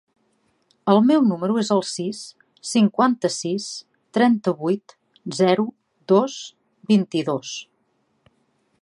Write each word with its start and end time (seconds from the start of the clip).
El 0.93 1.01
meu 1.09 1.19
número 1.31 1.57
es 1.63 1.69
el 1.75 1.83
sis, 1.89 2.21
cinquanta-sis, 2.71 3.69
trenta-vuit, 4.19 4.97
zero, 5.43 5.69
dos, 6.17 6.43
vint-i-dos. 6.95 7.57